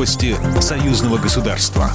Новости 0.00 0.34
союзного 0.62 1.18
государства. 1.18 1.90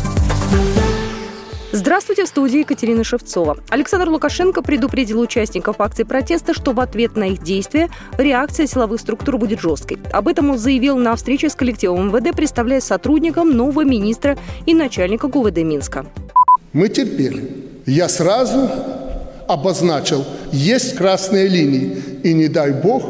Здравствуйте, 1.71 2.25
в 2.25 2.27
студии 2.27 2.59
Екатерина 2.59 3.03
Шевцова. 3.03 3.57
Александр 3.69 4.09
Лукашенко 4.09 4.61
предупредил 4.61 5.19
участников 5.21 5.81
акции 5.81 6.03
протеста, 6.03 6.53
что 6.53 6.73
в 6.73 6.79
ответ 6.81 7.15
на 7.15 7.29
их 7.29 7.41
действия 7.41 7.89
реакция 8.19 8.67
силовых 8.67 9.01
структур 9.01 9.39
будет 9.39 9.59
жесткой. 9.59 9.97
Об 10.13 10.27
этом 10.27 10.51
он 10.51 10.59
заявил 10.59 10.97
на 10.97 11.15
встрече 11.15 11.49
с 11.49 11.55
коллективом 11.55 12.09
МВД, 12.09 12.35
представляя 12.35 12.79
сотрудникам 12.79 13.57
нового 13.57 13.83
министра 13.83 14.37
и 14.67 14.75
начальника 14.75 15.27
ГУВД 15.27 15.57
Минска. 15.63 16.05
Мы 16.73 16.89
терпели. 16.89 17.49
Я 17.87 18.07
сразу 18.07 18.69
обозначил, 19.47 20.23
есть 20.51 20.95
красные 20.95 21.47
линии, 21.47 21.97
и 22.21 22.33
не 22.33 22.49
дай 22.49 22.71
бог, 22.71 23.03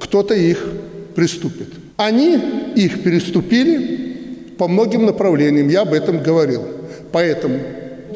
кто-то 0.00 0.32
их 0.32 0.64
приступит. 1.14 1.74
Они 1.98 2.36
их 2.74 3.02
переступили 3.02 4.01
по 4.58 4.68
многим 4.68 5.06
направлениям, 5.06 5.68
я 5.68 5.82
об 5.82 5.92
этом 5.92 6.22
говорил. 6.22 6.62
Поэтому 7.10 7.58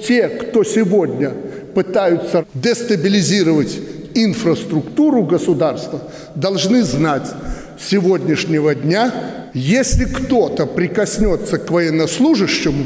те, 0.06 0.28
кто 0.28 0.64
сегодня 0.64 1.32
пытаются 1.74 2.46
дестабилизировать 2.54 3.78
инфраструктуру 4.14 5.24
государства, 5.24 6.00
должны 6.34 6.82
знать 6.82 7.26
с 7.78 7.88
сегодняшнего 7.88 8.74
дня, 8.74 9.12
если 9.52 10.04
кто-то 10.04 10.66
прикоснется 10.66 11.58
к 11.58 11.70
военнослужащему, 11.70 12.84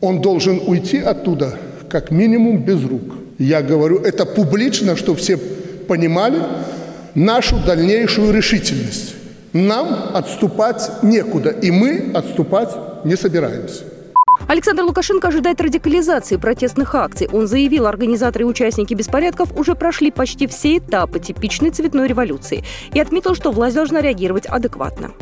он 0.00 0.20
должен 0.20 0.60
уйти 0.66 0.98
оттуда 0.98 1.58
как 1.88 2.10
минимум 2.10 2.62
без 2.62 2.82
рук. 2.84 3.16
Я 3.38 3.62
говорю 3.62 3.98
это 3.98 4.26
публично, 4.26 4.96
чтобы 4.96 5.18
все 5.18 5.36
понимали 5.36 6.42
нашу 7.14 7.58
дальнейшую 7.64 8.32
решительность. 8.32 9.15
Нам 9.56 10.10
отступать 10.12 11.02
некуда, 11.02 11.48
и 11.48 11.70
мы 11.70 12.10
отступать 12.12 12.76
не 13.04 13.16
собираемся. 13.16 13.84
Александр 14.48 14.82
Лукашенко 14.82 15.28
ожидает 15.28 15.62
радикализации 15.62 16.36
протестных 16.36 16.94
акций. 16.94 17.26
Он 17.32 17.46
заявил, 17.46 17.86
организаторы 17.86 18.44
и 18.44 18.46
участники 18.46 18.92
беспорядков 18.92 19.58
уже 19.58 19.74
прошли 19.74 20.10
почти 20.10 20.46
все 20.46 20.76
этапы 20.76 21.20
типичной 21.20 21.70
цветной 21.70 22.06
революции 22.06 22.64
и 22.92 23.00
отметил, 23.00 23.34
что 23.34 23.50
власть 23.50 23.76
должна 23.76 24.02
реагировать 24.02 24.44
адекватно. 24.44 25.12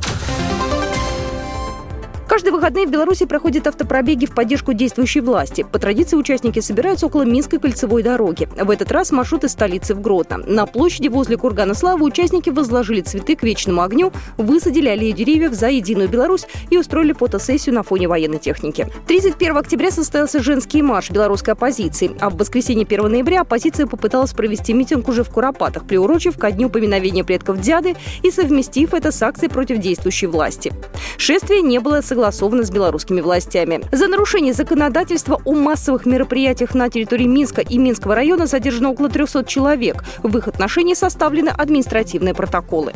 Каждые 2.35 2.53
выходные 2.53 2.85
в 2.85 2.91
Беларуси 2.91 3.27
проходят 3.27 3.69
автопробеги 3.69 4.27
в 4.27 4.35
поддержку 4.35 4.73
действующей 4.73 5.21
власти. 5.21 5.65
По 5.71 5.79
традиции 5.79 6.17
участники 6.17 6.59
собираются 6.59 7.07
около 7.07 7.23
Минской 7.23 7.61
кольцевой 7.61 8.03
дороги. 8.03 8.49
В 8.61 8.71
этот 8.71 8.91
раз 8.91 9.13
маршрут 9.13 9.45
из 9.45 9.53
столицы 9.53 9.95
в 9.95 10.01
Гродно. 10.01 10.39
На 10.39 10.67
площади 10.67 11.07
возле 11.07 11.37
Кургана 11.37 11.75
Славы 11.75 12.05
участники 12.05 12.51
возложили 12.51 13.03
цветы 13.03 13.37
к 13.37 13.45
вечному 13.45 13.83
огню, 13.83 14.13
высадили 14.37 14.89
аллею 14.89 15.15
деревьев 15.15 15.53
за 15.53 15.69
Единую 15.69 16.09
Беларусь 16.09 16.49
и 16.71 16.77
устроили 16.77 17.13
фотосессию 17.13 17.73
на 17.73 17.85
фоне 17.85 18.09
военной 18.09 18.41
техники. 18.41 18.89
31 19.07 19.57
октября 19.57 19.93
состоялся 19.93 20.43
женский 20.43 20.83
марш 20.83 21.13
белорусской 21.13 21.53
оппозиции, 21.53 22.17
а 22.19 22.31
в 22.31 22.37
воскресенье 22.37 22.85
1 22.85 23.13
ноября 23.13 23.43
оппозиция 23.43 23.87
попыталась 23.87 24.33
провести 24.33 24.73
митинг 24.73 25.07
уже 25.07 25.23
в 25.23 25.31
Куропатах, 25.31 25.87
приурочив 25.87 26.37
ко 26.37 26.51
дню 26.51 26.69
поминовения 26.69 27.23
предков 27.23 27.61
дяды 27.61 27.95
и 28.25 28.33
совместив 28.33 28.93
это 28.93 29.13
с 29.13 29.23
акцией 29.23 29.53
против 29.53 29.79
действующей 29.79 30.27
власти. 30.27 30.73
Шествие 31.17 31.63
не 31.63 31.79
было 31.79 32.01
согласовано 32.01 32.24
согласовано 32.25 32.65
с 32.65 32.71
белорусскими 32.71 33.21
властями. 33.21 33.83
За 33.93 34.09
нарушение 34.09 34.55
законодательства 34.55 35.41
о 35.45 35.55
массовых 35.55 36.07
мероприятиях 36.07 36.75
на 36.75 36.89
территории 36.89 37.27
Минска 37.27 37.61
и 37.61 37.77
Минского 37.77 38.15
района 38.15 38.47
задержано 38.47 38.91
около 38.91 39.11
300 39.11 39.45
человек. 39.45 40.05
В 40.23 40.39
их 40.39 40.49
отношении 40.49 40.95
составлены 40.95 41.51
административные 41.51 42.33
протоколы. 42.33 42.93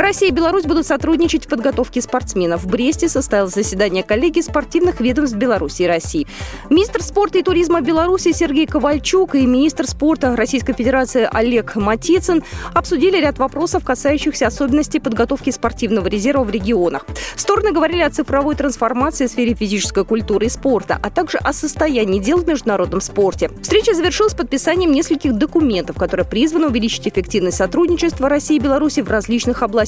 Россия 0.00 0.28
и 0.28 0.32
Беларусь 0.32 0.62
будут 0.62 0.86
сотрудничать 0.86 1.46
в 1.46 1.48
подготовке 1.48 2.00
спортсменов. 2.00 2.62
В 2.62 2.68
Бресте 2.68 3.08
состоялось 3.08 3.52
заседание 3.52 4.04
коллегии 4.04 4.40
спортивных 4.40 5.00
ведомств 5.00 5.36
Беларуси 5.36 5.82
и 5.82 5.86
России. 5.88 6.26
Министр 6.70 7.02
спорта 7.02 7.38
и 7.38 7.42
туризма 7.42 7.80
Беларуси 7.80 8.30
Сергей 8.30 8.66
Ковальчук 8.66 9.34
и 9.34 9.44
министр 9.44 9.88
спорта 9.88 10.36
Российской 10.36 10.72
Федерации 10.74 11.28
Олег 11.28 11.74
Матицын 11.74 12.44
обсудили 12.74 13.20
ряд 13.20 13.38
вопросов, 13.38 13.84
касающихся 13.84 14.46
особенностей 14.46 15.00
подготовки 15.00 15.50
спортивного 15.50 16.06
резерва 16.06 16.44
в 16.44 16.50
регионах. 16.50 17.04
Стороны 17.34 17.72
говорили 17.72 18.02
о 18.02 18.10
цифровой 18.10 18.54
трансформации 18.54 19.26
в 19.26 19.30
сфере 19.30 19.54
физической 19.54 20.04
культуры 20.04 20.46
и 20.46 20.48
спорта, 20.48 20.96
а 21.02 21.10
также 21.10 21.38
о 21.38 21.52
состоянии 21.52 22.20
дел 22.20 22.38
в 22.38 22.46
международном 22.46 23.00
спорте. 23.00 23.50
Встреча 23.62 23.94
завершилась 23.94 24.34
подписанием 24.34 24.92
нескольких 24.92 25.36
документов, 25.36 25.96
которые 25.96 26.24
призваны 26.24 26.68
увеличить 26.68 27.08
эффективность 27.08 27.56
сотрудничества 27.56 28.28
России 28.28 28.56
и 28.56 28.60
Беларуси 28.60 29.00
в 29.00 29.10
различных 29.10 29.64
областях 29.64 29.87